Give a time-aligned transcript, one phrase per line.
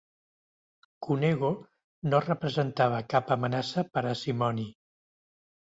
[1.07, 1.51] Cunego
[2.09, 4.71] no representava cap amenaça per a Simoni.